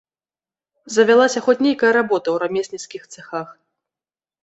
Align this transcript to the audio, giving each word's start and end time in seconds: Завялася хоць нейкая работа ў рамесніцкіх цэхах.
Завялася 0.95 1.43
хоць 1.49 1.57
нейкая 1.67 1.93
работа 1.99 2.27
ў 2.31 2.37
рамесніцкіх 2.47 3.01
цэхах. 3.13 3.47